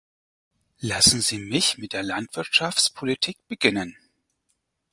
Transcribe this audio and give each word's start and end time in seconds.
Lassen 0.79 1.21
Sie 1.21 1.37
mich 1.37 1.77
mit 1.77 1.93
der 1.93 2.01
Landwirtschaftspolitik 2.01 3.37
beginnen. 3.47 3.95